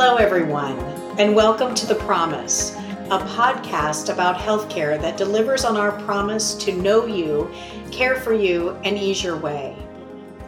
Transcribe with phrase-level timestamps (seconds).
[0.00, 0.78] Hello, everyone,
[1.18, 2.70] and welcome to The Promise,
[3.10, 7.50] a podcast about healthcare that delivers on our promise to know you,
[7.90, 9.76] care for you, and ease your way.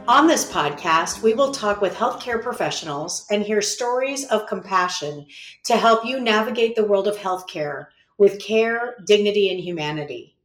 [0.07, 5.27] On this podcast, we will talk with healthcare professionals and hear stories of compassion
[5.65, 7.87] to help you navigate the world of healthcare
[8.19, 10.37] with care, dignity, and humanity.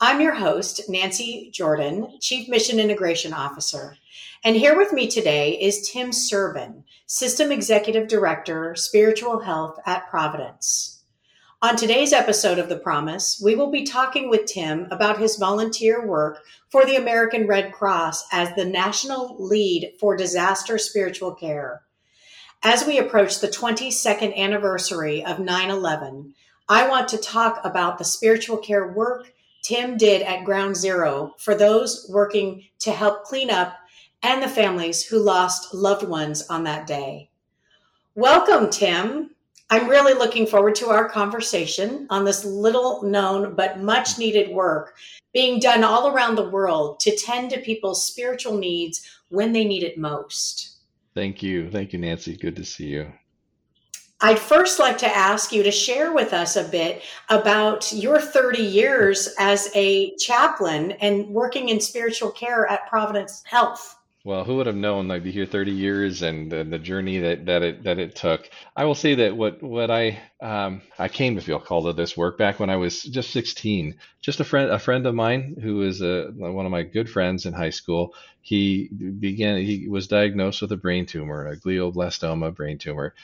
[0.00, 3.96] I'm your host, Nancy Jordan, Chief Mission Integration Officer.
[4.44, 11.04] And here with me today is Tim Serban, System Executive Director, Spiritual Health at Providence.
[11.62, 16.04] On today's episode of The Promise, we will be talking with Tim about his volunteer
[16.04, 21.82] work for the American Red Cross as the national lead for disaster spiritual care.
[22.64, 26.34] As we approach the 22nd anniversary of 9 11,
[26.68, 31.54] I want to talk about the spiritual care work Tim did at Ground Zero for
[31.54, 33.76] those working to help clean up
[34.22, 37.30] and the families who lost loved ones on that day.
[38.14, 39.30] Welcome, Tim.
[39.68, 44.96] I'm really looking forward to our conversation on this little known but much needed work
[45.32, 49.82] being done all around the world to tend to people's spiritual needs when they need
[49.82, 50.78] it most.
[51.14, 51.70] Thank you.
[51.70, 52.36] Thank you, Nancy.
[52.36, 53.12] Good to see you.
[54.22, 58.62] I'd first like to ask you to share with us a bit about your 30
[58.62, 63.96] years as a chaplain and working in spiritual care at Providence Health.
[64.26, 67.46] Well, who would have known I'd be here 30 years and the, the journey that,
[67.46, 68.50] that it that it took.
[68.74, 72.16] I will say that what what I um, I came to feel called to this
[72.16, 73.94] work back when I was just 16.
[74.20, 77.46] Just a friend a friend of mine who is a, one of my good friends
[77.46, 78.14] in high school.
[78.40, 83.14] He began he was diagnosed with a brain tumor, a glioblastoma brain tumor,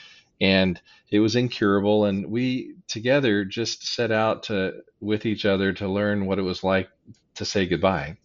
[0.40, 2.04] and it was incurable.
[2.04, 6.62] And we together just set out to with each other to learn what it was
[6.62, 6.90] like
[7.34, 8.18] to say goodbye.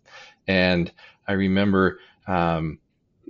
[0.47, 0.91] And
[1.27, 2.79] I remember um,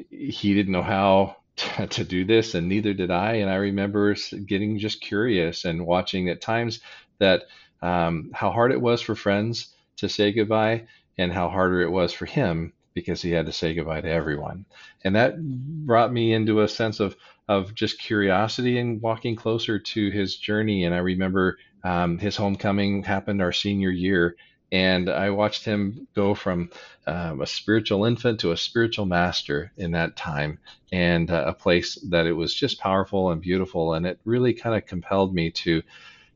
[0.09, 1.37] he didn't know how
[1.89, 3.35] to, do this, and neither did I.
[3.35, 4.15] And I remember
[4.45, 6.81] getting just curious and watching at times
[7.19, 7.43] that
[7.81, 10.85] um, how hard it was for friends to say goodbye,
[11.17, 14.65] and how harder it was for him because he had to say goodbye to everyone.
[15.03, 17.15] And that brought me into a sense of
[17.47, 20.83] of just curiosity and walking closer to his journey.
[20.83, 24.35] And I remember um, his homecoming happened our senior year,
[24.72, 26.72] and I watched him go from
[27.05, 30.59] um, a spiritual infant to a spiritual master in that time,
[30.91, 34.75] and uh, a place that it was just powerful and beautiful, and it really kind
[34.75, 35.81] of compelled me to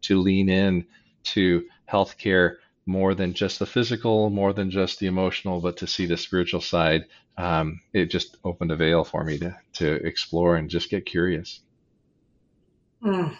[0.01, 0.85] to lean in
[1.23, 2.55] to healthcare
[2.85, 6.61] more than just the physical, more than just the emotional, but to see the spiritual
[6.61, 7.05] side.
[7.37, 11.59] Um, it just opened a veil for me to to explore and just get curious.
[13.03, 13.35] Mm.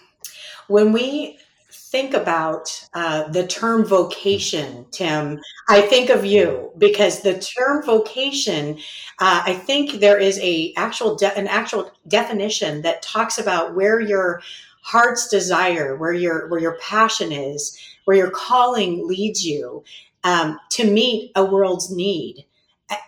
[0.67, 1.37] When we
[1.73, 5.39] think about uh, the term vocation, Tim,
[5.69, 8.77] I think of you because the term vocation,
[9.19, 13.99] uh, I think there is a actual de- an actual definition that talks about where
[13.99, 14.41] your
[14.81, 19.83] heart's desire, where your where your passion is, where your calling leads you
[20.23, 22.45] um, to meet a world's need.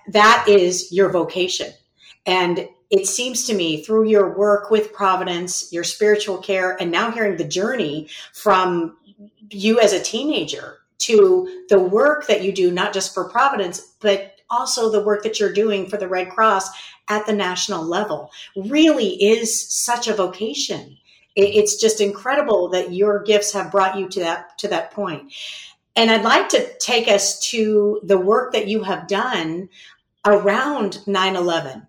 [0.08, 1.72] That is your vocation,
[2.26, 7.10] and it seems to me through your work with Providence, your spiritual care, and now
[7.10, 8.96] hearing the journey from
[9.50, 14.36] you as a teenager to the work that you do, not just for Providence, but
[14.52, 16.70] also the work that you're doing for the Red Cross
[17.10, 20.96] at the national level, really is such a vocation.
[21.36, 25.34] It's just incredible that your gifts have brought you to that to that point.
[25.96, 29.70] And I'd like to take us to the work that you have done
[30.26, 31.88] around 9 11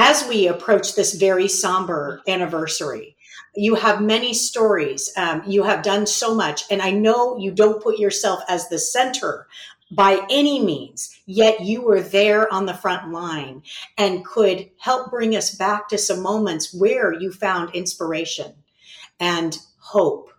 [0.00, 3.16] as we approach this very somber anniversary,
[3.54, 5.12] you have many stories.
[5.14, 6.62] Um, you have done so much.
[6.70, 9.46] And I know you don't put yourself as the center
[9.90, 13.62] by any means, yet you were there on the front line
[13.98, 18.54] and could help bring us back to some moments where you found inspiration
[19.18, 20.30] and hope.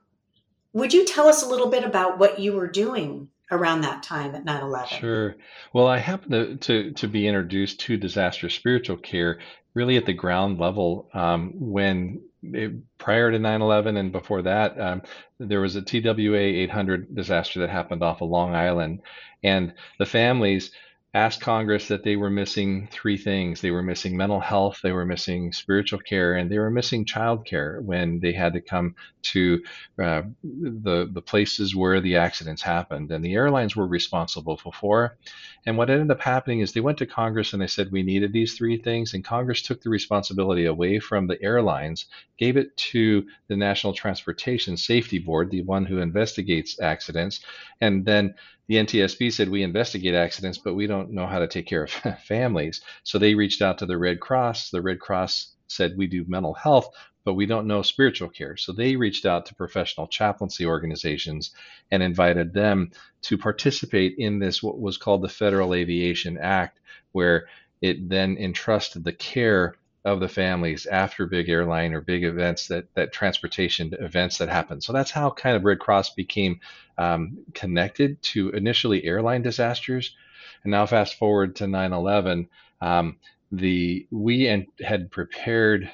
[0.74, 4.34] Would you tell us a little bit about what you were doing around that time
[4.36, 5.36] at 9-11 sure.
[5.74, 9.40] Well i happened to, to, to be introduced to disaster spiritual care
[9.74, 15.02] really at the ground level um, when it, prior to 9-11 and before that um,
[15.48, 19.02] there was a twa 800 disaster that happened off of long island.
[19.44, 20.72] And the families
[21.14, 23.60] asked Congress that they were missing three things.
[23.60, 27.46] They were missing mental health, they were missing spiritual care, and they were missing child
[27.46, 29.62] care when they had to come to
[30.02, 33.12] uh, the the places where the accidents happened.
[33.12, 35.18] And the airlines were responsible for.
[35.66, 38.32] And what ended up happening is they went to Congress and they said we needed
[38.32, 42.06] these three things, and Congress took the responsibility away from the airlines,
[42.38, 47.42] gave it to the National Transportation Safety Board, the one who investigates accidents,
[47.82, 48.34] and then
[48.68, 51.92] the NTSB said we investigate accidents, but we don't know how to take care of
[52.26, 52.82] families.
[53.04, 54.70] So they reached out to the Red Cross.
[54.70, 56.90] The Red Cross said we do mental health,
[57.24, 58.58] but we don't know spiritual care.
[58.58, 61.52] So they reached out to professional chaplaincy organizations
[61.92, 62.92] and invited them
[63.24, 66.80] to participate in this, what was called the Federal Aviation Act,
[67.12, 67.48] where
[67.82, 72.94] it then entrusted the care of the families after big airline or big events that
[72.96, 74.82] that transportation events that happen.
[74.82, 76.60] So that's how kind of Red Cross became
[76.98, 80.16] um, connected to initially airline disasters,
[80.64, 82.48] and now fast forward to 9/11.
[82.82, 83.18] Um,
[83.52, 85.92] the we had prepared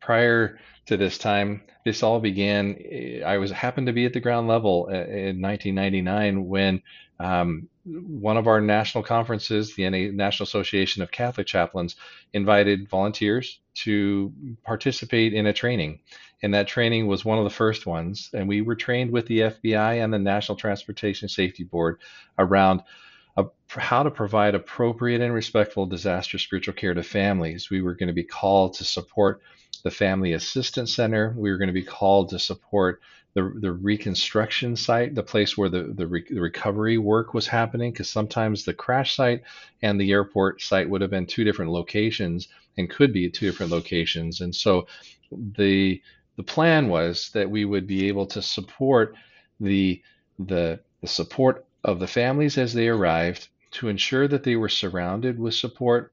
[0.00, 1.62] prior to this time.
[1.84, 2.76] This all began.
[3.24, 6.82] I was happened to be at the ground level uh, in 1999 when
[7.18, 11.96] um, one of our national conferences, the National Association of Catholic Chaplains,
[12.32, 14.32] invited volunteers to
[14.64, 16.00] participate in a training.
[16.42, 18.30] And that training was one of the first ones.
[18.32, 21.98] And we were trained with the FBI and the National Transportation Safety Board
[22.38, 22.82] around
[23.36, 27.70] a, how to provide appropriate and respectful disaster spiritual care to families.
[27.70, 29.40] We were going to be called to support
[29.84, 31.34] the Family Assistance Center.
[31.36, 33.00] We were going to be called to support
[33.34, 37.92] the, the reconstruction site, the place where the, the, re, the recovery work was happening,
[37.92, 39.42] because sometimes the crash site
[39.82, 43.72] and the airport site would have been two different locations and could be two different
[43.72, 44.40] locations.
[44.40, 44.86] And so
[45.30, 46.00] the
[46.36, 49.14] the plan was that we would be able to support
[49.60, 50.02] the
[50.38, 55.38] the, the support of the families as they arrived to ensure that they were surrounded
[55.38, 56.12] with support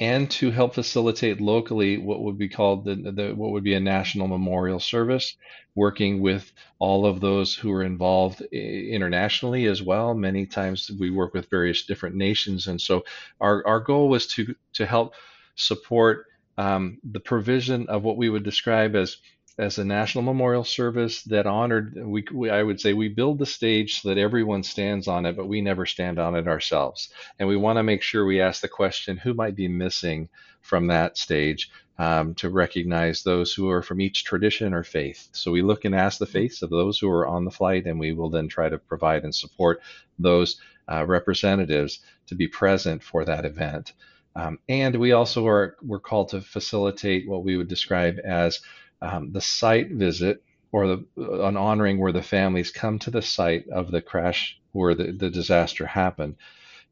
[0.00, 3.80] and to help facilitate locally what would be called the, the, what would be a
[3.80, 5.36] national memorial service,
[5.74, 10.14] working with all of those who are involved internationally as well.
[10.14, 13.04] Many times we work with various different nations, and so
[13.40, 15.14] our, our goal was to to help
[15.56, 16.26] support
[16.58, 19.18] um, the provision of what we would describe as
[19.58, 23.46] as a national memorial service that honored we, we, i would say we build the
[23.46, 27.10] stage so that everyone stands on it but we never stand on it ourselves.
[27.38, 30.28] And we want to make sure we ask the question who might be missing
[30.60, 35.28] from that stage um, to recognize those who are from each tradition or faith.
[35.32, 38.00] So we look and ask the faiths of those who are on the flight and
[38.00, 39.80] we will then try to provide and support
[40.18, 40.60] those
[40.90, 43.92] uh, representatives to be present for that event.
[44.36, 48.60] Um, and we also are we're called to facilitate what we would describe as
[49.04, 50.42] um, the site visit
[50.72, 54.94] or the an honoring where the families come to the site of the crash where
[54.94, 56.36] the, the disaster happened.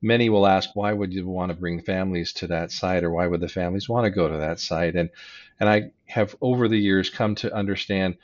[0.00, 3.26] Many will ask, why would you want to bring families to that site, or why
[3.26, 4.94] would the families want to go to that site?
[4.94, 5.10] And
[5.58, 8.16] and I have over the years come to understand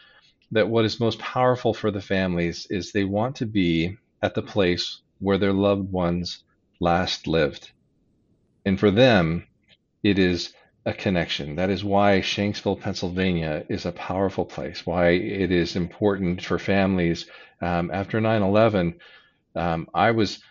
[0.53, 4.43] that what is most powerful for the families is they want to be at the
[4.43, 6.45] place where their loved ones
[6.81, 7.71] last lived.
[8.65, 9.47] And for them,
[10.03, 10.53] it is
[10.89, 11.57] a connection.
[11.57, 17.27] That is why Shanksville, Pennsylvania is a powerful place, why it is important for families.
[17.61, 18.99] Um, after 9 11,
[19.55, 20.43] um, I was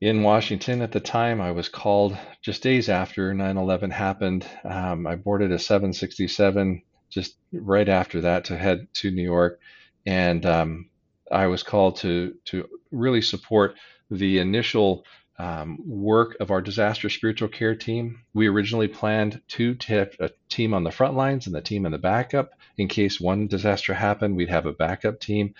[0.00, 1.40] in Washington at the time.
[1.40, 4.44] I was called just days after 9 11 happened.
[4.64, 9.60] Um, I boarded a 767 just right after that to head to New York.
[10.04, 10.90] And um,
[11.30, 13.76] I was called to, to really support
[14.10, 15.04] the initial
[15.42, 18.20] um, work of our disaster spiritual care team.
[18.32, 21.90] We originally planned to have a team on the front lines and the team in
[21.90, 22.52] the backup.
[22.78, 25.54] In case one disaster happened, we'd have a backup team.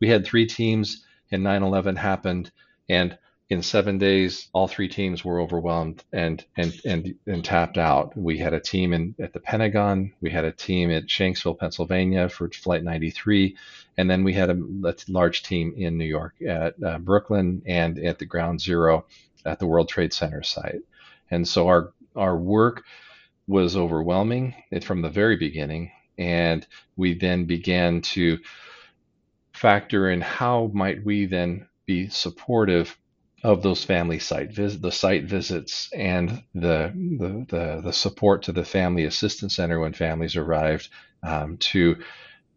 [0.00, 2.50] We had three teams, and 9 11 happened.
[2.88, 3.16] And
[3.48, 8.16] in seven days, all three teams were overwhelmed and and and, and tapped out.
[8.16, 12.28] We had a team in at the Pentagon, we had a team at Shanksville, Pennsylvania
[12.28, 13.56] for Flight 93,
[13.96, 17.98] and then we had a, a large team in New York at uh, Brooklyn and
[17.98, 19.06] at the Ground Zero
[19.44, 20.82] at the World Trade Center site.
[21.30, 22.84] And so our our work
[23.46, 26.66] was overwhelming from the very beginning, and
[26.96, 28.38] we then began to
[29.52, 32.96] factor in how might we then be supportive
[33.44, 38.52] of those family site visit, the site visits, and the, the the the, support to
[38.52, 40.88] the family assistance center when families arrived
[41.22, 41.96] um, to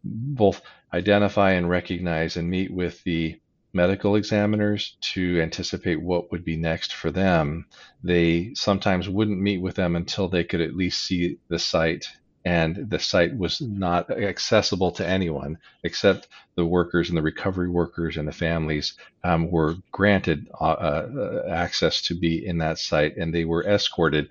[0.04, 0.60] both
[0.92, 3.40] identify and recognize and meet with the
[3.72, 7.66] medical examiners to anticipate what would be next for them.
[8.02, 12.06] They sometimes wouldn't meet with them until they could at least see the site
[12.44, 16.26] and the site was not accessible to anyone except
[16.56, 22.02] the workers and the recovery workers and the families um, were granted uh, uh, access
[22.02, 24.28] to be in that site and they were escorted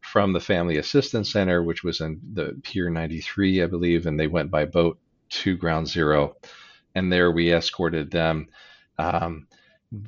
[0.00, 4.26] from the family assistance center which was in the pier 93 i believe and they
[4.26, 4.98] went by boat
[5.30, 6.36] to ground zero.
[6.94, 8.48] And there we escorted them
[9.00, 9.46] um,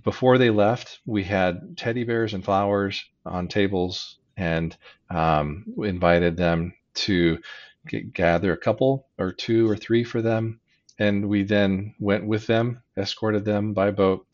[0.05, 4.77] before they left we had teddy bears and flowers on tables and
[5.11, 7.39] um, invited them to
[7.87, 10.61] get, gather a couple or two or three for them.
[10.99, 14.27] And we then went with them, escorted them by boat.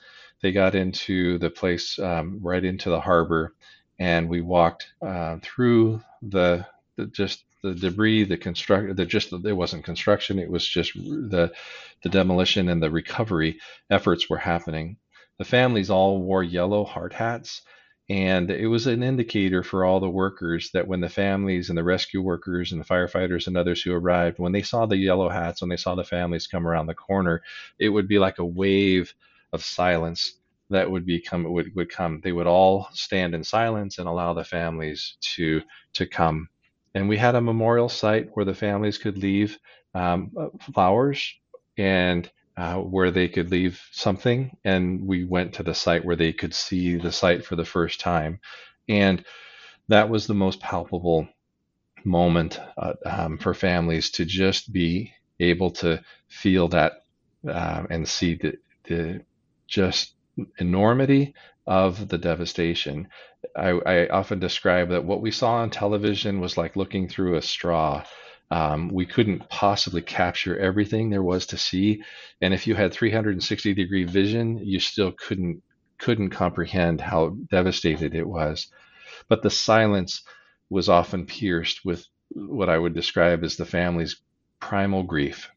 [0.43, 3.55] They got into the place um, right into the harbor,
[3.99, 9.53] and we walked uh, through the, the, just the debris, the construct, the just it
[9.53, 10.39] wasn't construction.
[10.39, 11.53] It was just the
[12.03, 13.59] the demolition and the recovery
[13.91, 14.97] efforts were happening.
[15.39, 17.63] The families all wore yellow hard hats,
[18.09, 21.85] and it was an indicator for all the workers that when the families and the
[21.85, 25.61] rescue workers and the firefighters and others who arrived, when they saw the yellow hats,
[25.61, 27.43] when they saw the families come around the corner,
[27.79, 29.13] it would be like a wave
[29.53, 30.35] of silence
[30.71, 32.21] that would become would, would come.
[32.23, 35.63] They would all stand in silence and allow the families to
[35.95, 36.49] to come
[36.99, 39.57] and we had a memorial site where the families could leave
[39.95, 41.33] um, uh, flowers
[41.77, 44.57] and uh, where they could leave something.
[44.65, 48.01] And we went to the site where they could see the site for the first
[48.01, 48.41] time.
[48.89, 49.25] And
[49.87, 51.29] that was the most palpable
[52.05, 57.05] moment uh, um, for families to just be able to feel that
[57.49, 59.25] uh, and see the, the
[59.69, 60.15] just
[60.59, 61.33] enormity
[61.65, 63.07] of the devastation.
[63.57, 67.43] I, I, often describe that what we saw on television was like looking through a
[67.43, 68.05] straw.
[68.51, 72.03] Um, we couldn't possibly capture everything there was to see,
[72.41, 75.63] and if you had 360 degree vision, you still couldn't
[75.99, 78.69] couldn't comprehend how devastated it was.
[79.29, 80.23] But the silence
[80.71, 84.21] was often pierced with what I would describe as the family's
[84.61, 85.51] primal grief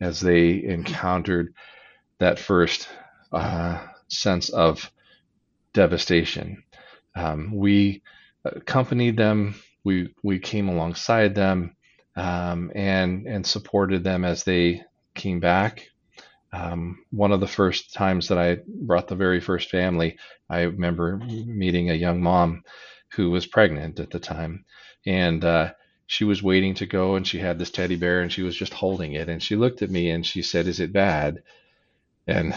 [0.00, 1.52] as they encountered
[2.18, 2.88] that first
[3.32, 4.90] uh, sense of
[5.72, 6.62] devastation.
[7.14, 8.02] Um, we
[8.44, 9.54] accompanied them.
[9.84, 11.76] We we came alongside them
[12.16, 14.82] um, and and supported them as they
[15.14, 15.88] came back.
[16.52, 20.16] Um, one of the first times that I brought the very first family,
[20.48, 22.64] I remember meeting a young mom
[23.10, 24.64] who was pregnant at the time,
[25.06, 25.72] and uh,
[26.06, 28.72] she was waiting to go, and she had this teddy bear, and she was just
[28.72, 31.42] holding it, and she looked at me and she said, "Is it bad?"
[32.26, 32.54] And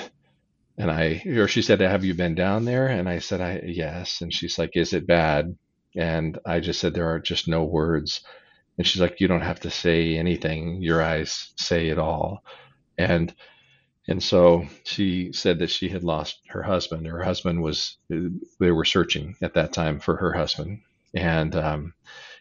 [0.81, 2.87] and I, or she said, Have you been down there?
[2.87, 4.21] And I said, I, yes.
[4.21, 5.55] And she's like, Is it bad?
[5.95, 8.21] And I just said, There are just no words.
[8.79, 10.81] And she's like, You don't have to say anything.
[10.81, 12.43] Your eyes say it all.
[12.97, 13.31] And,
[14.07, 17.05] and so she said that she had lost her husband.
[17.05, 20.81] Her husband was, they were searching at that time for her husband.
[21.13, 21.93] And, um,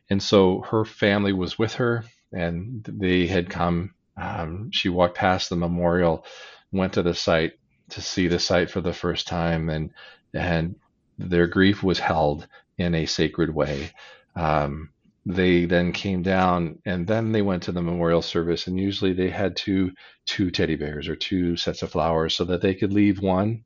[0.08, 3.94] and so her family was with her and they had come.
[4.16, 6.24] Um, she walked past the memorial,
[6.72, 7.52] went to the site,
[7.92, 9.90] to see the site for the first time, and
[10.34, 10.76] and
[11.18, 12.46] their grief was held
[12.78, 13.90] in a sacred way.
[14.36, 14.90] Um,
[15.26, 19.28] they then came down and then they went to the memorial service and usually they
[19.28, 19.90] had two
[20.24, 23.62] two teddy bears or two sets of flowers so that they could leave one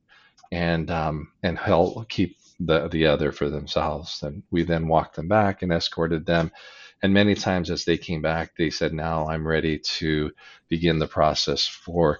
[0.51, 5.27] and um, and help keep the the other for themselves and we then walked them
[5.27, 6.51] back and escorted them
[7.03, 10.31] and many times as they came back they said now i'm ready to
[10.69, 12.19] begin the process for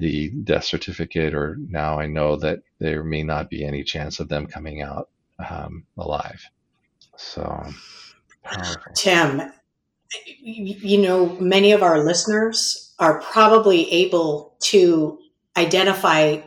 [0.00, 4.28] the death certificate, or now I know that there may not be any chance of
[4.28, 5.08] them coming out
[5.50, 6.42] um, alive.
[7.16, 7.42] So,
[8.42, 8.92] powerful.
[8.94, 9.42] Tim,
[10.40, 15.18] you know, many of our listeners are probably able to
[15.56, 16.40] identify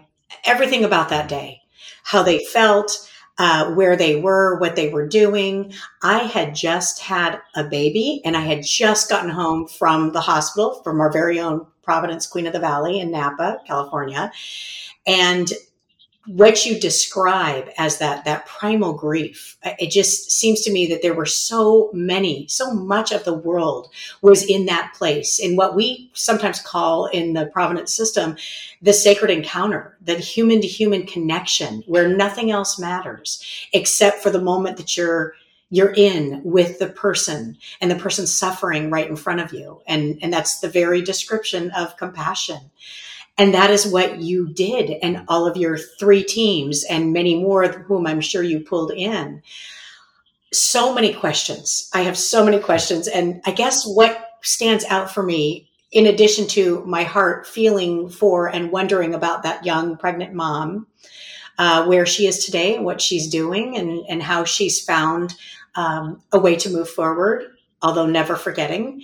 [0.46, 1.62] everything about that day,
[2.04, 5.74] how they felt, uh, where they were, what they were doing.
[6.02, 10.82] I had just had a baby and I had just gotten home from the hospital
[10.84, 14.32] from our very own Providence Queen of the Valley in Napa, California.
[15.06, 15.52] And
[16.26, 21.02] what you describe as that that primal grief uh, it just seems to me that
[21.02, 23.90] there were so many so much of the world
[24.22, 28.38] was in that place in what we sometimes call in the providence system
[28.82, 34.42] the sacred encounter that human to human connection where nothing else matters except for the
[34.42, 35.34] moment that you're
[35.74, 39.82] you're in with the person and the person suffering right in front of you.
[39.88, 42.60] And, and that's the very description of compassion.
[43.40, 47.68] And that is what you did and all of your three teams and many more
[47.68, 49.42] whom I'm sure you pulled in.
[50.52, 51.90] So many questions.
[51.92, 53.08] I have so many questions.
[53.08, 58.48] And I guess what stands out for me, in addition to my heart feeling for
[58.48, 60.86] and wondering about that young pregnant mom,
[61.58, 65.36] uh, where she is today what she's doing and, and how she's found
[65.76, 67.46] um, a way to move forward,
[67.82, 69.04] although never forgetting.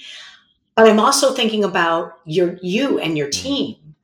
[0.75, 3.95] But I'm also thinking about your you and your team.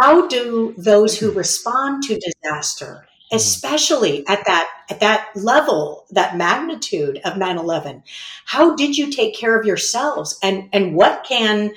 [0.00, 3.36] How do those who respond to disaster, mm.
[3.36, 8.02] especially at that at that level, that magnitude of 9/11,
[8.44, 11.72] how did you take care of yourselves, and and what can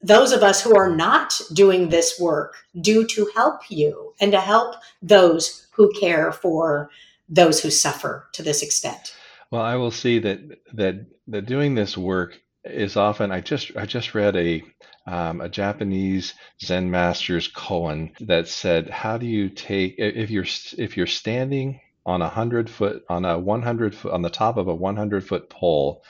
[0.00, 4.40] those of us who are not doing this work do to help you and to
[4.40, 6.90] help those who care for
[7.28, 9.14] those who suffer to this extent?
[9.50, 10.40] Well, I will see that
[10.74, 13.30] that that doing this work is often.
[13.32, 14.62] I just I just read a
[15.06, 20.46] um, a Japanese Zen master's koan that said, "How do you take if you're
[20.78, 24.68] if you're standing on a hundred foot on a one hundred on the top of
[24.68, 26.02] a one hundred foot pole?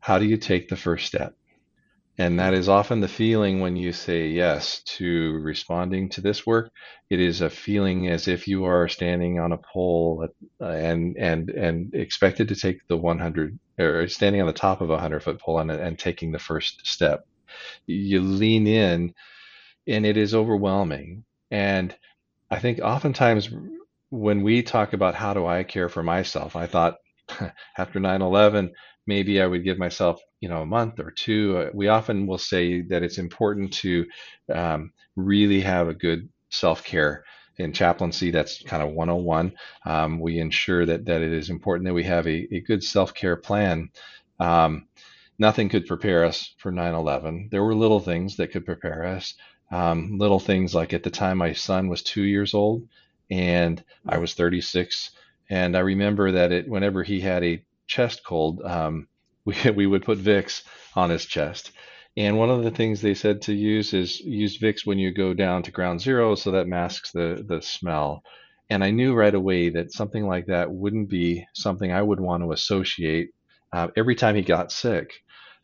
[0.00, 1.34] how do you take the first step?
[2.18, 6.72] And that is often the feeling when you say yes to responding to this work.
[7.10, 10.28] It is a feeling as if you are standing on a pole
[10.60, 14.94] and and and expected to take the 100 or standing on the top of a
[14.94, 17.24] 100 foot pole and, and taking the first step.
[17.86, 19.14] You lean in,
[19.86, 21.24] and it is overwhelming.
[21.50, 21.94] And
[22.50, 23.48] I think oftentimes
[24.10, 26.96] when we talk about how do I care for myself, I thought
[27.78, 28.72] after 9 11,
[29.08, 31.58] maybe I would give myself, you know, a month or two.
[31.58, 34.06] Uh, we often will say that it's important to
[34.54, 37.24] um, really have a good self care.
[37.56, 39.52] In chaplaincy, that's kind of 101.
[39.84, 43.14] Um, we ensure that, that it is important that we have a, a good self
[43.14, 43.90] care plan.
[44.38, 44.86] Um,
[45.40, 47.48] nothing could prepare us for 9 11.
[47.50, 49.34] There were little things that could prepare us.
[49.72, 52.86] Um, little things like at the time my son was two years old
[53.30, 55.10] and I was 36.
[55.50, 59.08] And I remember that it, whenever he had a chest cold, um,
[59.44, 60.62] we, we would put Vicks
[60.94, 61.72] on his chest.
[62.16, 65.34] And one of the things they said to use is use Vicks when you go
[65.34, 68.22] down to ground zero so that masks the, the smell.
[68.70, 72.42] And I knew right away that something like that wouldn't be something I would want
[72.42, 73.30] to associate
[73.72, 75.10] uh, every time he got sick.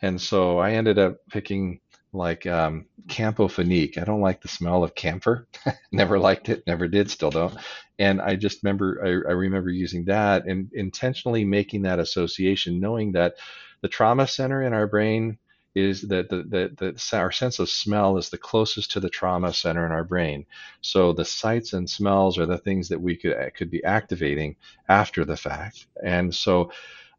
[0.00, 1.80] And so I ended up picking
[2.14, 3.98] like um, Campho-Phenique.
[3.98, 5.46] I don't like the smell of camphor.
[5.92, 7.56] never liked it, never did, still don't.
[7.98, 13.12] And I just remember, I, I, remember using that and intentionally making that association, knowing
[13.12, 13.34] that
[13.82, 15.38] the trauma center in our brain
[15.74, 19.52] is that the, the, the, our sense of smell is the closest to the trauma
[19.52, 20.46] center in our brain.
[20.80, 24.56] So the sights and smells are the things that we could could be activating
[24.88, 25.86] after the fact.
[26.02, 26.70] And so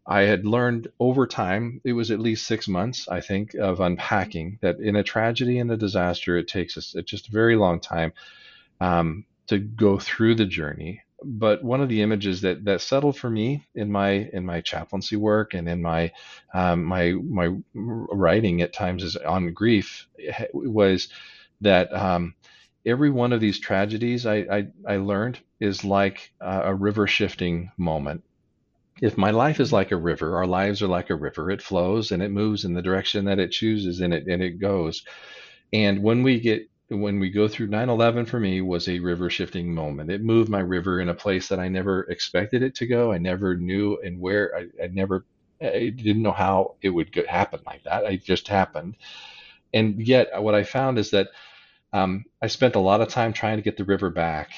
[0.08, 4.60] I had learned over time, it was at least six months, I think, of unpacking
[4.62, 8.14] that in a tragedy and a disaster, it takes us just a very long time
[8.80, 11.02] um, to go through the journey.
[11.24, 15.16] But one of the images that, that settled for me in my in my chaplaincy
[15.16, 16.12] work and in my
[16.54, 20.08] um, my my writing at times is on grief
[20.54, 21.08] was
[21.62, 22.36] that um,
[22.86, 28.25] every one of these tragedies I, I, I learned is like a river shifting moment
[29.02, 31.52] if my life is like a river, our lives are like a river.
[31.52, 34.60] It flows and it moves in the direction that it chooses and it and it
[34.60, 35.04] goes.
[35.74, 39.74] And when we get when we go through 9/11 for me was a river shifting
[39.74, 40.12] moment.
[40.12, 43.12] It moved my river in a place that I never expected it to go.
[43.12, 45.26] I never knew and where I, I never
[45.62, 48.06] I didn't know how it would happen like that.
[48.06, 48.96] It just happened.
[49.74, 51.30] And yet what I found is that
[51.94, 54.52] um, I spent a lot of time trying to get the river back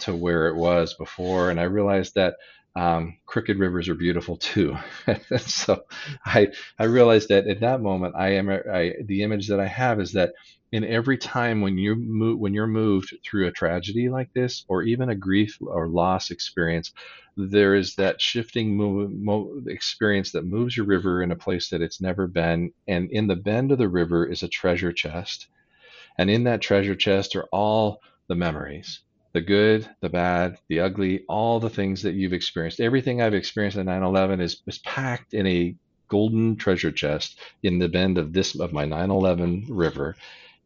[0.00, 2.36] to where it was before, and I realized that
[2.76, 4.76] um, crooked rivers are beautiful too.
[5.38, 5.84] so
[6.26, 9.98] I I realized that at that moment I am I, the image that I have
[9.98, 10.34] is that
[10.72, 14.82] in every time when you move when you're moved through a tragedy like this or
[14.82, 16.92] even a grief or loss experience,
[17.38, 21.80] there is that shifting move, move, experience that moves your river in a place that
[21.80, 25.48] it's never been, and in the bend of the river is a treasure chest,
[26.18, 29.00] and in that treasure chest are all the memories
[29.36, 32.80] the good, the bad, the ugly, all the things that you've experienced.
[32.80, 35.74] Everything I've experienced at 9/11 is, is packed in a
[36.08, 40.16] golden treasure chest in the bend of this of my 9/11 river.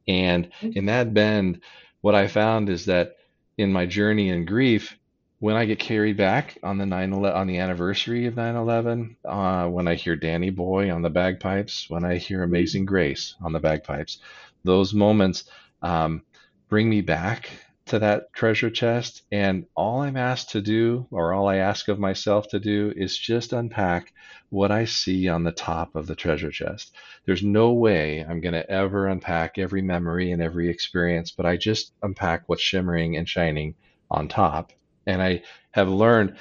[0.07, 1.63] And in that bend,
[2.01, 3.17] what I found is that
[3.59, 4.97] in my journey in grief,
[5.41, 9.89] when I get carried back on the 9 on the anniversary of 9/11, uh, when
[9.89, 14.19] I hear Danny Boy on the bagpipes, when I hear Amazing Grace on the bagpipes,
[14.63, 15.51] those moments
[15.83, 16.23] um,
[16.69, 17.51] bring me back
[17.91, 19.23] to that treasure chest.
[19.31, 23.17] And all I'm asked to do, or all I ask of myself to do, is
[23.17, 24.13] just unpack
[24.49, 26.95] what I see on the top of the treasure chest.
[27.27, 31.57] There's no way I'm going to ever unpack every memory and every experience, but I
[31.57, 33.75] just unpack what's shimmering and shining
[34.11, 34.73] on top.
[35.07, 36.37] And I have learned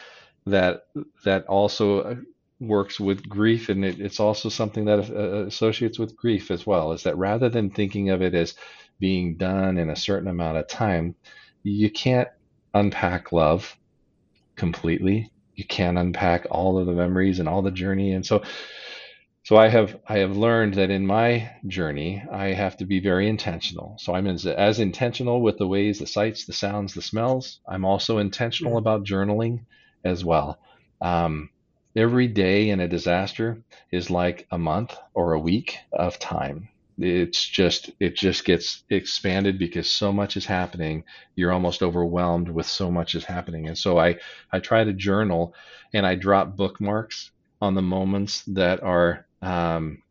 [0.45, 0.85] that
[1.25, 2.19] that also
[2.59, 6.91] works with grief and it, it's also something that uh, associates with grief as well
[6.91, 8.53] is that rather than thinking of it as
[8.99, 11.15] being done in a certain amount of time,
[11.63, 12.27] you can't
[12.73, 13.77] unpack love
[14.55, 15.31] completely.
[15.55, 18.13] You can't unpack all of the memories and all the journey.
[18.13, 18.43] And so,
[19.43, 23.27] so I have I have learned that in my journey, I have to be very
[23.27, 23.95] intentional.
[23.99, 27.59] So I'm as, as intentional with the ways, the sights, the sounds, the smells.
[27.67, 29.65] I'm also intentional about journaling
[30.03, 30.59] as well.
[31.01, 31.49] Um,
[31.95, 36.69] every day in a disaster is like a month or a week of time
[37.01, 41.03] it's just it just gets expanded because so much is happening.
[41.35, 43.67] You're almost overwhelmed with so much is happening.
[43.67, 44.15] And so i
[44.51, 45.53] i try to journal
[45.93, 47.31] and i drop bookmarks
[47.61, 50.01] on the moments that are um,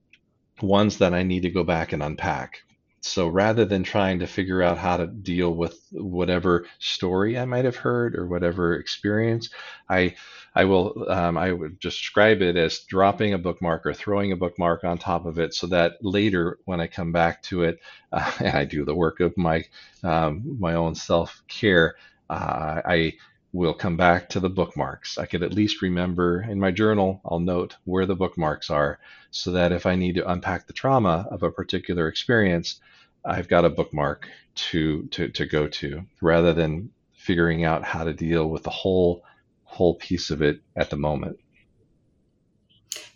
[0.62, 2.58] ones that i need to go back and unpack
[3.00, 7.64] so rather than trying to figure out how to deal with whatever story I might
[7.64, 9.50] have heard or whatever experience,
[9.88, 10.14] I
[10.54, 14.84] I will um, I would describe it as dropping a bookmark or throwing a bookmark
[14.84, 17.78] on top of it, so that later when I come back to it
[18.12, 19.64] uh, and I do the work of my
[20.02, 21.94] um, my own self care,
[22.30, 23.14] uh, I
[23.58, 25.18] will come back to the bookmarks.
[25.18, 29.00] I could at least remember in my journal, I'll note where the bookmarks are
[29.32, 32.80] so that if I need to unpack the trauma of a particular experience,
[33.24, 38.14] I've got a bookmark to, to, to go to rather than figuring out how to
[38.14, 39.24] deal with the whole
[39.64, 41.38] whole piece of it at the moment.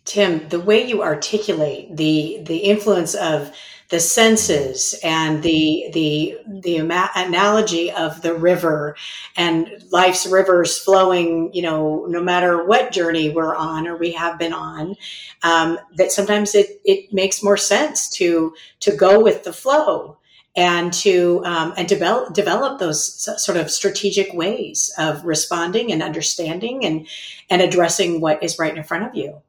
[0.05, 3.57] Tim, the way you articulate the the influence of
[3.93, 8.97] the senses and the the the analogy of the river
[9.37, 14.39] and life's rivers flowing you know no matter what journey we're on or we have
[14.39, 14.97] been on
[15.43, 20.17] um, that sometimes it it makes more sense to to go with the flow
[20.57, 26.83] and to um, and develop develop those sort of strategic ways of responding and understanding
[26.83, 27.07] and
[27.51, 29.43] and addressing what is right in front of you.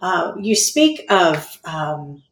[0.00, 2.22] Uh, you speak of um,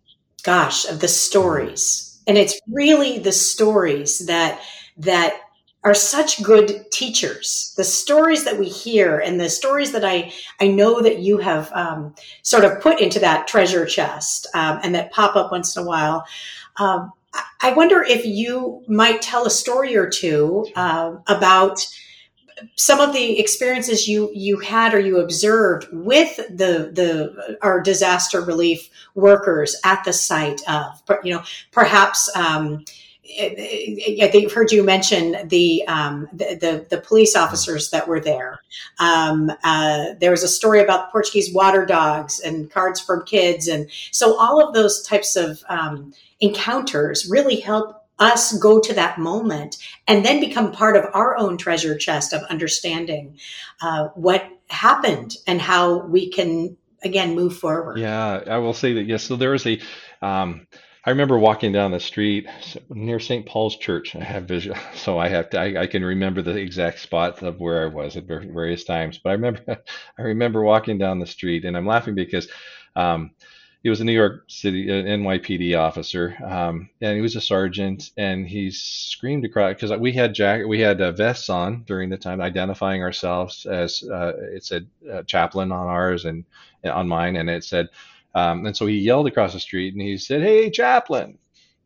[0.45, 2.23] gosh, of the stories.
[2.27, 4.61] And it's really the stories that
[4.97, 5.41] that
[5.83, 7.75] are such good teachers.
[7.77, 11.71] The stories that we hear and the stories that I, I know that you have
[11.73, 15.83] um, sort of put into that treasure chest um, and that pop up once in
[15.83, 16.25] a while.
[16.77, 17.13] Um,
[17.61, 21.87] I wonder if you might tell a story or two uh, about
[22.77, 28.41] some of the experiences you you had or you observed with the the our disaster
[28.41, 32.85] relief workers at the site of you know perhaps um,
[33.27, 38.21] I think I've heard you mention the, um, the, the, the police officers that were
[38.21, 38.61] there.
[39.01, 43.91] Um, uh, there was a story about Portuguese water dogs and cards from kids, and
[44.11, 49.77] so all of those types of um, encounters really help us go to that moment
[50.07, 53.39] and then become part of our own treasure chest of understanding
[53.83, 57.99] uh, what happened and how we can again move forward.
[57.99, 59.25] Yeah, I will say that yes.
[59.25, 59.81] So there was a.
[60.23, 60.67] Um,
[61.07, 62.47] I remember walking down the street
[62.89, 63.45] near St.
[63.45, 64.17] Paul's Church.
[64.17, 65.61] I have vision, so I have to.
[65.61, 69.21] I, I, can remember the exact spot of where I was at various times.
[69.23, 69.63] But I remember,
[70.19, 72.49] I remember walking down the street, and I'm laughing because
[72.97, 73.33] um,
[73.85, 78.13] he was a New York City uh, NYPD officer, um, and he was a sergeant.
[78.17, 82.17] And he screamed across because we had jack we had uh, vests on during the
[82.17, 86.47] time, identifying ourselves as uh, it said uh, chaplain on ours and,
[86.83, 87.91] and, on mine, and it said.
[88.35, 91.39] Um, and so he yelled across the street and he said, "Hey, chaplain!"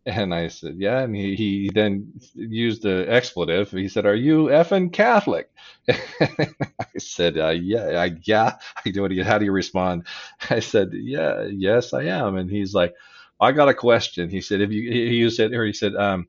[0.09, 3.71] And I said, "Yeah." And he, he then used the expletive.
[3.71, 5.51] He said, "Are you effing Catholic?"
[5.91, 6.49] I
[6.97, 9.23] said, uh, "Yeah, I, yeah." I do.
[9.23, 10.07] How do you respond?
[10.51, 12.95] I said, "Yeah, yes, I am." And he's like,
[13.39, 16.27] "I got a question." He said, "If you," he said, or he said, um,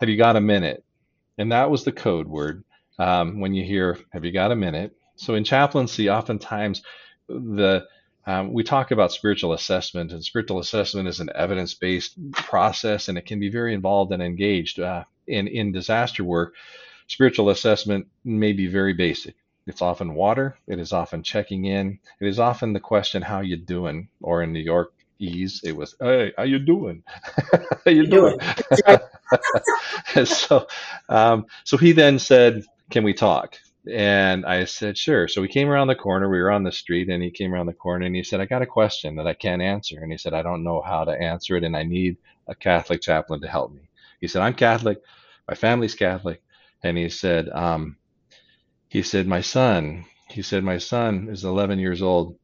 [0.00, 0.84] "Have you got a minute?"
[1.38, 2.64] And that was the code word
[2.98, 6.82] um, when you hear, "Have you got a minute?" So in chaplaincy, oftentimes
[7.28, 7.86] the
[8.26, 13.16] um, we talk about spiritual assessment, and spiritual assessment is an evidence based process and
[13.16, 14.78] it can be very involved and engaged.
[14.78, 16.54] Uh, in, in disaster work,
[17.06, 19.36] spiritual assessment may be very basic.
[19.66, 23.56] It's often water, it is often checking in, it is often the question, How you
[23.56, 24.08] doing?
[24.20, 27.02] Or in New York, ease, it was, Hey, how you doing?
[27.84, 28.38] how you doing?
[30.24, 30.66] so,
[31.08, 33.56] um, so he then said, Can we talk?
[33.88, 35.26] And I said, sure.
[35.26, 36.28] So we came around the corner.
[36.28, 38.44] We were on the street, and he came around the corner and he said, I
[38.44, 40.00] got a question that I can't answer.
[40.00, 43.00] And he said, I don't know how to answer it, and I need a Catholic
[43.00, 43.88] chaplain to help me.
[44.20, 45.00] He said, I'm Catholic.
[45.48, 46.42] My family's Catholic.
[46.82, 47.96] And he said, um,
[48.88, 52.38] he said, my son, he said, my son is 11 years old.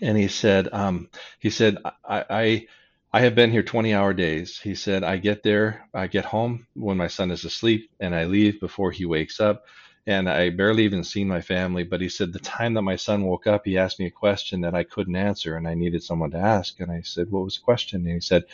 [0.00, 2.66] And he said, um, he said, I, I,
[3.12, 4.58] I have been here 20 hour days.
[4.58, 8.24] He said, I get there, I get home when my son is asleep, and I
[8.24, 9.64] leave before he wakes up
[10.06, 11.82] and I barely even seen my family.
[11.82, 14.60] But he said the time that my son woke up, he asked me a question
[14.60, 16.78] that I couldn't answer, and I needed someone to ask.
[16.80, 18.44] And I said, "What was the question?" And he said,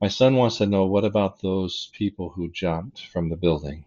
[0.00, 3.84] "My son wants to know what about those people who jumped from the building."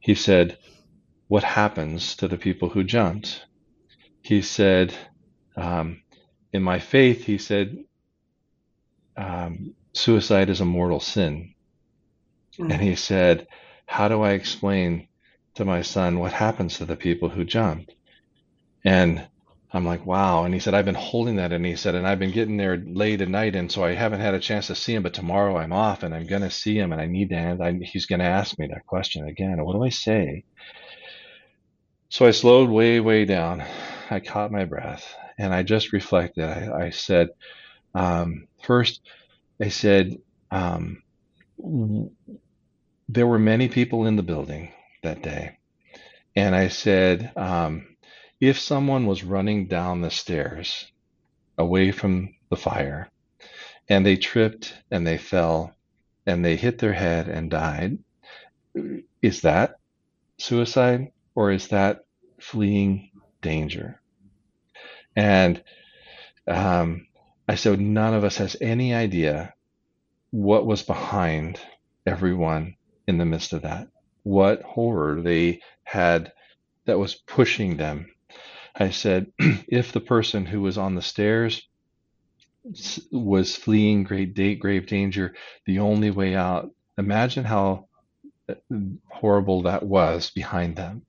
[0.00, 0.58] He said,
[1.28, 3.46] "What happens to the people who jumped?"
[4.22, 4.94] He said,
[5.56, 6.02] um,
[6.52, 7.84] "In my faith," he said,
[9.16, 11.54] um, "suicide is a mortal sin."
[12.58, 12.72] Mm-hmm.
[12.72, 13.46] And he said,
[13.86, 15.06] "How do I explain?"
[15.58, 17.92] To my son, What happens to the people who jumped?
[18.84, 19.26] And
[19.72, 20.44] I'm like, Wow.
[20.44, 21.52] And he said, I've been holding that.
[21.52, 23.56] And he said, And I've been getting there late at night.
[23.56, 25.02] And so I haven't had a chance to see him.
[25.02, 26.92] But tomorrow I'm off and I'm going to see him.
[26.92, 29.62] And I need to, I, he's going to ask me that question again.
[29.64, 30.44] What do I say?
[32.08, 33.62] So I slowed way, way down.
[34.10, 36.44] I caught my breath and I just reflected.
[36.44, 37.28] I, I said,
[37.94, 39.00] um, First,
[39.60, 40.16] I said,
[40.50, 41.02] um,
[43.08, 45.58] there were many people in the building that day.
[46.36, 47.96] And I said, um,
[48.40, 50.86] if someone was running down the stairs
[51.56, 53.10] away from the fire
[53.88, 55.74] and they tripped and they fell
[56.26, 57.98] and they hit their head and died,
[59.22, 59.78] is that
[60.38, 62.04] suicide or is that
[62.38, 63.10] fleeing
[63.42, 64.00] danger?
[65.16, 65.62] And
[66.46, 67.08] um,
[67.48, 69.54] I said, none of us has any idea
[70.30, 71.58] what was behind
[72.06, 73.88] everyone in the midst of that.
[74.28, 76.32] What horror they had
[76.84, 78.10] that was pushing them.
[78.74, 81.66] I said, if the person who was on the stairs
[83.10, 87.88] was fleeing great grave danger, the only way out, imagine how
[88.50, 88.54] uh,
[89.10, 91.06] horrible that was behind them.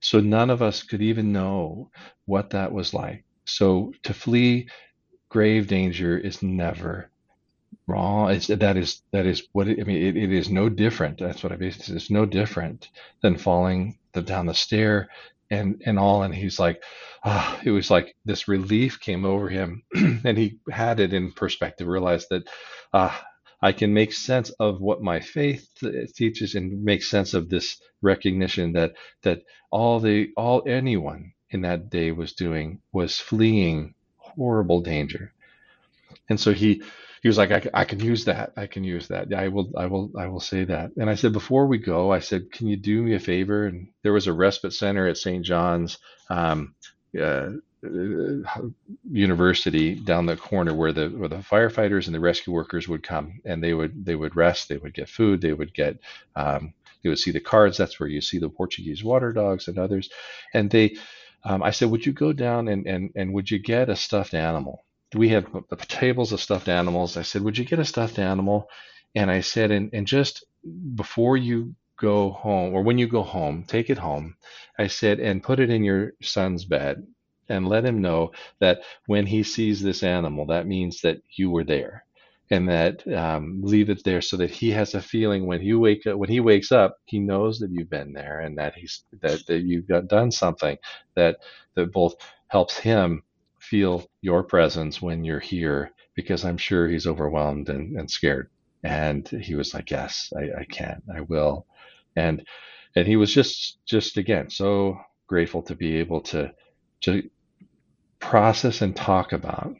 [0.00, 1.90] So none of us could even know
[2.26, 3.24] what that was like.
[3.44, 4.68] So to flee
[5.28, 7.11] grave danger is never
[7.86, 8.30] wrong.
[8.30, 10.02] It's, that is that is what it, I mean.
[10.02, 11.18] It, it is no different.
[11.18, 11.96] That's what I basically.
[11.96, 12.88] It's no different
[13.22, 15.08] than falling the, down the stair
[15.50, 16.22] and and all.
[16.22, 16.82] And he's like,
[17.24, 21.86] ah, it was like this relief came over him, and he had it in perspective.
[21.86, 22.44] Realized that,
[22.92, 23.24] ah,
[23.60, 25.68] I can make sense of what my faith
[26.14, 31.90] teaches, and make sense of this recognition that that all the all anyone in that
[31.90, 35.32] day was doing was fleeing horrible danger.
[36.28, 36.82] And so he
[37.22, 38.52] he was like, I, I can use that.
[38.56, 39.32] I can use that.
[39.32, 40.90] I will, I will, I will say that.
[40.96, 43.66] And I said, before we go, I said, can you do me a favor?
[43.66, 45.44] And there was a respite center at St.
[45.44, 46.74] John's um,
[47.20, 47.50] uh,
[49.10, 53.40] University down the corner where the where the firefighters and the rescue workers would come,
[53.44, 55.98] and they would they would rest, they would get food, they would get
[56.36, 57.76] um, they would see the cards.
[57.76, 60.10] That's where you see the Portuguese water dogs and others.
[60.54, 60.96] And they,
[61.44, 64.34] um, I said, would you go down and and and would you get a stuffed
[64.34, 64.84] animal?
[65.14, 65.46] We had
[65.88, 67.16] tables of stuffed animals.
[67.16, 68.68] I said, would you get a stuffed animal?
[69.14, 70.44] And I said, and, and just
[70.94, 74.36] before you go home or when you go home, take it home.
[74.78, 77.06] I said, and put it in your son's bed
[77.48, 81.64] and let him know that when he sees this animal, that means that you were
[81.64, 82.04] there
[82.52, 86.06] and that um, leave it there so that he has a feeling when you wake
[86.06, 89.44] up when he wakes up he knows that you've been there and that he's that,
[89.46, 90.76] that you've got, done something
[91.14, 91.38] that
[91.74, 92.14] that both
[92.48, 93.22] helps him
[93.72, 98.50] feel your presence when you're here because I'm sure he's overwhelmed and, and scared.
[98.84, 101.66] And he was like, Yes, I, I can, I will.
[102.14, 102.46] And
[102.94, 106.52] and he was just just again so grateful to be able to
[107.04, 107.22] to
[108.20, 109.74] process and talk about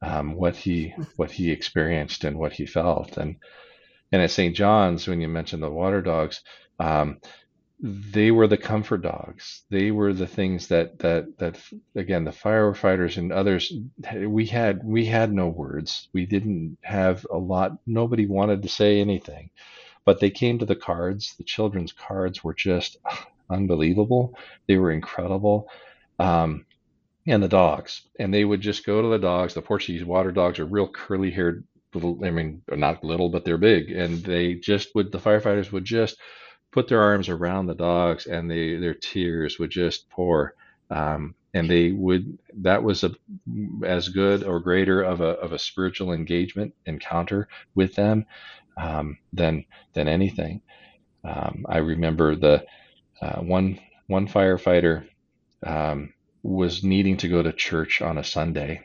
[0.00, 3.34] um, what he what he experienced and what he felt and
[4.12, 4.54] and at St.
[4.54, 6.40] John's when you mentioned the water dogs
[6.78, 7.18] um,
[7.80, 9.64] they were the comfort dogs.
[9.68, 11.60] They were the things that that that
[11.94, 13.72] again the firefighters and others
[14.26, 16.08] we had we had no words.
[16.12, 17.78] We didn't have a lot.
[17.86, 19.50] Nobody wanted to say anything,
[20.04, 21.34] but they came to the cards.
[21.36, 22.96] The children's cards were just
[23.50, 24.38] unbelievable.
[24.66, 25.68] They were incredible.
[26.18, 26.66] Um,
[27.26, 29.54] and the dogs, and they would just go to the dogs.
[29.54, 32.18] The Portuguese water dogs are real curly haired little.
[32.22, 35.10] I mean, not little, but they're big, and they just would.
[35.10, 36.16] The firefighters would just
[36.74, 40.54] put their arms around the dogs and they their tears would just pour
[40.90, 43.12] um, and they would that was a
[43.86, 48.26] as good or greater of a, of a spiritual engagement encounter with them
[48.76, 50.60] um, than than anything.
[51.22, 52.64] Um, I remember the
[53.22, 55.06] uh, one one firefighter
[55.64, 58.84] um, was needing to go to church on a Sunday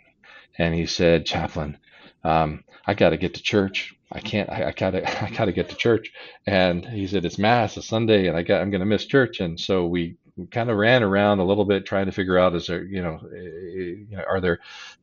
[0.59, 1.75] and he said chaplain
[2.23, 4.49] um, I got to get to church I can't.
[4.49, 5.23] I, gotta.
[5.23, 6.11] I gotta get to church.
[6.47, 8.61] And he said it's mass, a Sunday, and I got.
[8.61, 9.39] I'm gonna miss church.
[9.39, 10.15] And so we,
[10.51, 13.19] kind of ran around a little bit trying to figure out is there, you know,
[13.35, 14.59] eh, eh, you know are there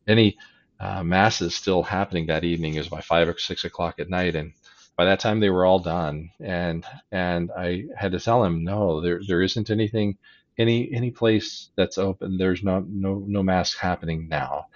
[0.09, 0.39] any
[0.81, 2.75] uh, masses still happening that evening?
[2.75, 4.53] Is by five or six o'clock at night, and
[4.97, 6.31] by that time they were all done.
[6.41, 10.17] And and I had to tell him no, there there isn't anything,
[10.59, 12.39] any any place that's open.
[12.39, 14.67] There's no no no mass happening now.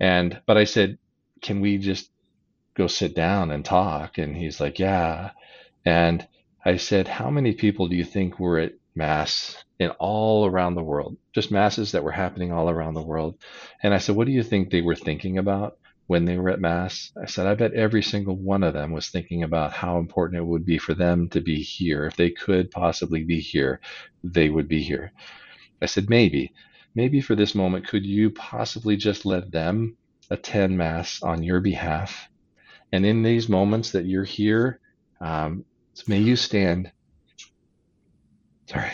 [0.00, 0.98] And but I said,
[1.44, 2.10] can we just
[2.74, 4.16] go sit down and talk?
[4.18, 5.32] And he's like, yeah.
[5.84, 6.26] And
[6.64, 10.82] I said, how many people do you think were at mass in all around the
[10.82, 11.18] world?
[11.34, 13.36] Just masses that were happening all around the world.
[13.82, 15.76] And I said, what do you think they were thinking about
[16.06, 17.12] when they were at mass?
[17.22, 20.46] I said, I bet every single one of them was thinking about how important it
[20.46, 22.06] would be for them to be here.
[22.06, 23.80] If they could possibly be here,
[24.24, 25.12] they would be here.
[25.82, 26.54] I said, maybe,
[26.94, 29.98] maybe for this moment, could you possibly just let them
[30.30, 32.28] attend mass on your behalf
[32.94, 34.78] and in these moments that you're here,
[35.20, 35.64] um,
[36.06, 36.92] may you stand.
[38.66, 38.92] Sorry.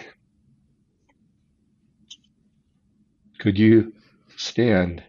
[3.38, 3.92] Could you
[4.36, 5.02] stand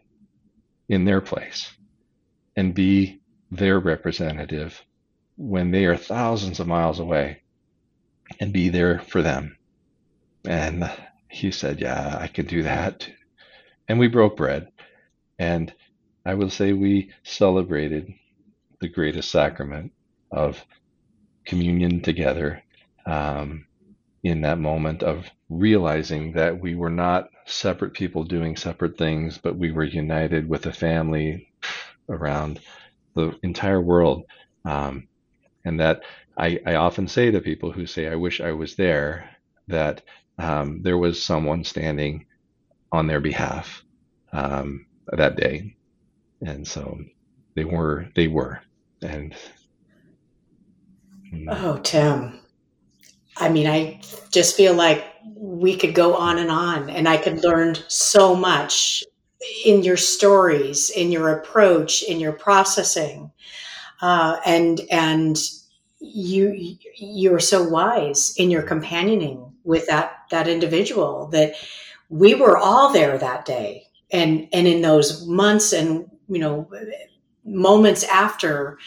[0.90, 1.72] in their place
[2.58, 4.84] and be their representative
[5.38, 7.44] when they are thousands of miles away
[8.42, 9.58] and be there for them.
[10.44, 10.92] And
[11.30, 13.10] he said, Yeah, I can do that.
[13.88, 14.68] And we broke bread.
[15.40, 15.74] And
[16.26, 18.14] I will say we celebrated
[18.80, 19.92] the greatest sacrament
[20.32, 20.64] of
[21.46, 22.64] communion together
[23.06, 23.66] um,
[24.24, 29.58] in that moment of realizing that we were not separate people doing separate things, but
[29.58, 31.52] we were united with a family
[32.10, 32.60] around
[33.16, 34.24] the entire world.
[34.66, 35.08] Um,
[35.66, 36.02] and that
[36.38, 39.30] I, I, often say to people who say, I wish I was there,
[39.68, 40.04] that
[40.38, 42.26] um, there was someone standing
[42.92, 43.84] on their behalf
[44.32, 45.76] um, that day.
[46.46, 47.00] And so
[47.56, 48.62] they were, they were.
[49.02, 49.34] And
[51.34, 51.48] mm.
[51.50, 52.40] oh, Tim,
[53.38, 54.02] I mean, I
[54.32, 59.04] just feel like we could go on and on, and I could learn so much
[59.66, 63.32] in your stories, in your approach, in your processing,
[64.02, 65.38] uh, and and
[66.00, 71.54] you you're so wise in your companioning with that that individual that
[72.10, 76.68] we were all there that day, and and in those months and you know
[77.44, 78.78] moments after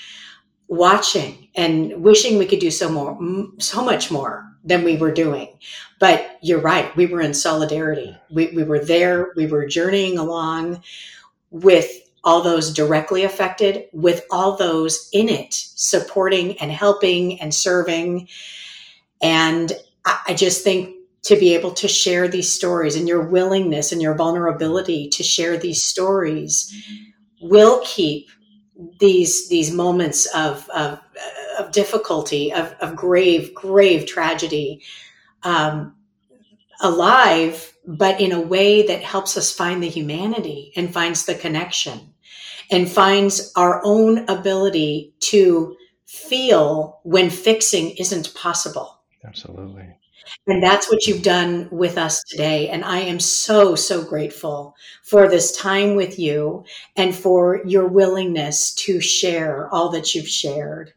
[0.69, 3.19] watching and wishing we could do so more
[3.59, 5.49] so much more than we were doing.
[6.01, 8.17] But you're right we were in solidarity.
[8.31, 10.83] We, we were there we were journeying along
[11.51, 18.29] with all those directly affected with all those in it supporting and helping and serving.
[19.21, 19.73] And
[20.07, 24.01] I, I just think to be able to share these stories and your willingness and
[24.01, 26.73] your vulnerability to share these stories
[27.45, 28.29] will keep
[28.99, 31.01] these these moments of of,
[31.59, 34.83] of difficulty, of, of grave grave tragedy,
[35.43, 35.95] um,
[36.81, 42.15] alive, but in a way that helps us find the humanity and finds the connection,
[42.71, 45.77] and finds our own ability to
[46.07, 49.01] feel when fixing isn't possible.
[49.25, 49.97] Absolutely.
[50.47, 52.69] And that's what you've done with us today.
[52.69, 56.65] And I am so, so grateful for this time with you
[56.97, 60.93] and for your willingness to share all that you've shared.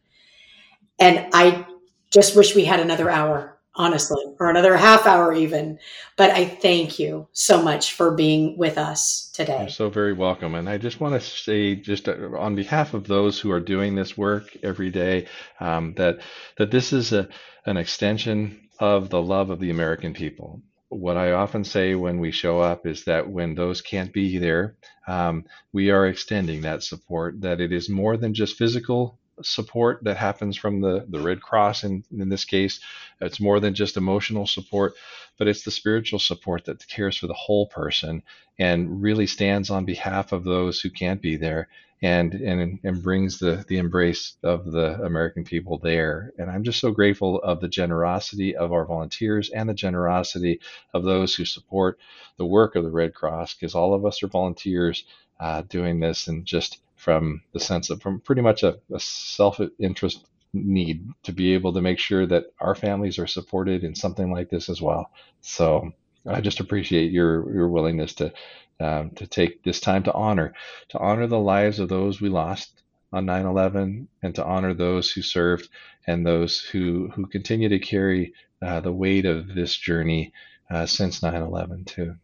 [0.98, 1.66] And I
[2.10, 5.78] just wish we had another hour, honestly, or another half hour even.
[6.16, 9.60] But I thank you so much for being with us today.
[9.60, 10.54] You're so very welcome.
[10.54, 13.94] And I just want to say, just uh, on behalf of those who are doing
[13.94, 15.26] this work every day,
[15.60, 16.18] um, that
[16.56, 17.28] that this is a
[17.66, 20.62] an extension of the love of the American people.
[20.88, 24.76] What I often say when we show up is that when those can't be there,
[25.06, 30.16] um, we are extending that support, that it is more than just physical support that
[30.16, 32.80] happens from the, the Red Cross in, in this case.
[33.20, 34.94] It's more than just emotional support,
[35.38, 38.22] but it's the spiritual support that cares for the whole person
[38.58, 41.68] and really stands on behalf of those who can't be there
[42.00, 46.32] and and and brings the the embrace of the American people there.
[46.38, 50.60] And I'm just so grateful of the generosity of our volunteers and the generosity
[50.94, 51.98] of those who support
[52.36, 55.04] the work of the Red Cross, because all of us are volunteers
[55.40, 60.26] uh, doing this, and just from the sense of from pretty much a, a self-interest
[60.52, 64.50] need to be able to make sure that our families are supported in something like
[64.50, 65.10] this as well.
[65.40, 65.92] So
[66.26, 68.32] I just appreciate your your willingness to
[68.80, 70.54] um, to take this time to honor,
[70.90, 72.82] to honor the lives of those we lost
[73.12, 75.68] on 9/11, and to honor those who served
[76.06, 80.32] and those who who continue to carry uh, the weight of this journey
[80.70, 82.16] uh, since 9/11 too.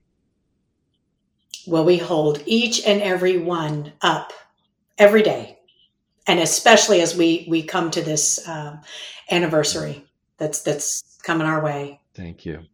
[1.67, 4.33] Well, we hold each and every one up
[4.99, 5.59] every day,
[6.27, 8.81] and especially as we we come to this um,
[9.31, 10.05] anniversary
[10.39, 12.01] that's that's coming our way.
[12.15, 12.65] Thank you.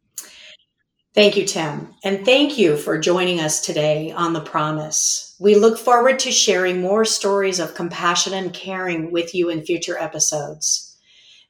[1.13, 1.95] Thank you, Tim.
[2.05, 5.35] And thank you for joining us today on The Promise.
[5.41, 9.99] We look forward to sharing more stories of compassion and caring with you in future
[9.99, 10.97] episodes.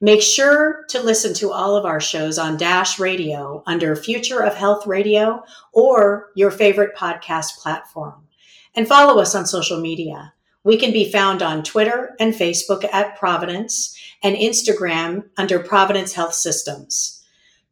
[0.00, 4.54] Make sure to listen to all of our shows on Dash Radio under Future of
[4.54, 5.42] Health Radio
[5.74, 8.26] or your favorite podcast platform.
[8.74, 10.32] And follow us on social media.
[10.62, 16.34] We can be found on Twitter and Facebook at Providence and Instagram under Providence Health
[16.34, 17.24] Systems.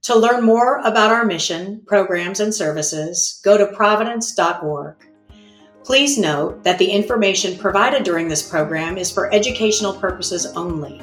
[0.02, 4.96] To learn more about our mission, programs, and services, go to providence.org.
[5.84, 11.02] Please note that the information provided during this program is for educational purposes only.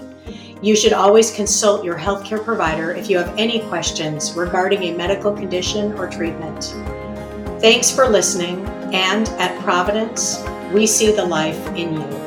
[0.63, 5.33] You should always consult your healthcare provider if you have any questions regarding a medical
[5.33, 6.73] condition or treatment.
[7.61, 10.43] Thanks for listening, and at Providence,
[10.75, 12.24] we see the life in you.